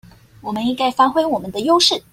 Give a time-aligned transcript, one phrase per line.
[0.41, 2.01] 我們應該發揮我們的優勢